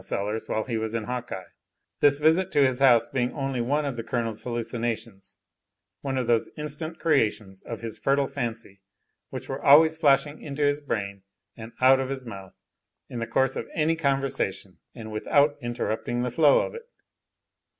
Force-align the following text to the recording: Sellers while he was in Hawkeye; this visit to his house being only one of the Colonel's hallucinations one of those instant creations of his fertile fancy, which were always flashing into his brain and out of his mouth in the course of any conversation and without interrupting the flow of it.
Sellers 0.03 0.49
while 0.49 0.63
he 0.63 0.79
was 0.79 0.95
in 0.95 1.03
Hawkeye; 1.03 1.43
this 1.99 2.17
visit 2.17 2.51
to 2.53 2.65
his 2.65 2.79
house 2.79 3.07
being 3.07 3.31
only 3.33 3.61
one 3.61 3.85
of 3.85 3.97
the 3.97 4.03
Colonel's 4.03 4.41
hallucinations 4.41 5.37
one 6.01 6.17
of 6.17 6.25
those 6.25 6.49
instant 6.57 6.97
creations 6.99 7.61
of 7.67 7.81
his 7.81 7.99
fertile 7.99 8.25
fancy, 8.25 8.81
which 9.29 9.47
were 9.47 9.63
always 9.63 9.99
flashing 9.99 10.41
into 10.41 10.63
his 10.63 10.81
brain 10.81 11.21
and 11.55 11.71
out 11.79 11.99
of 11.99 12.09
his 12.09 12.25
mouth 12.25 12.55
in 13.09 13.19
the 13.19 13.27
course 13.27 13.55
of 13.55 13.69
any 13.75 13.95
conversation 13.95 14.79
and 14.95 15.11
without 15.11 15.55
interrupting 15.61 16.23
the 16.23 16.31
flow 16.31 16.61
of 16.61 16.73
it. 16.73 16.87